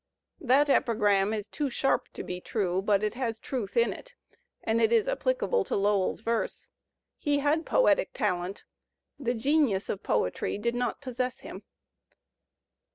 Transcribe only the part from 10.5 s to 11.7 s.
did not possess him.